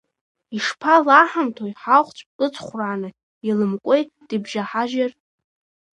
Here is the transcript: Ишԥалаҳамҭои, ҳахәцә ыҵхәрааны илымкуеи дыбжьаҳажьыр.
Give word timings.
Ишԥалаҳамҭои, 0.55 1.73
ҳахәцә 1.81 2.23
ыҵхәрааны 2.45 3.09
илымкуеи 3.49 4.03
дыбжьаҳажьыр. 4.27 5.11